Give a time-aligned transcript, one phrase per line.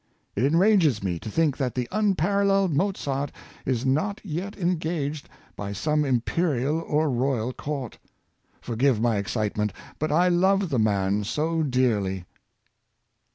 [0.37, 3.31] ^^"^ It enrages me to think that the unparalleled Mozart
[3.67, 7.99] is not yet engaged by some imperial or royal court.
[8.61, 12.25] Forgive my excitement; but I love the man so dearly